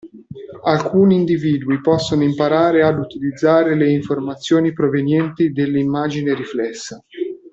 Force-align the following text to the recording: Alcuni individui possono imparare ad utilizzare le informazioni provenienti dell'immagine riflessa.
Alcuni 0.63 1.13
individui 1.15 1.79
possono 1.79 2.23
imparare 2.23 2.81
ad 2.81 2.97
utilizzare 2.97 3.75
le 3.75 3.91
informazioni 3.91 4.73
provenienti 4.73 5.51
dell'immagine 5.51 6.33
riflessa. 6.33 6.99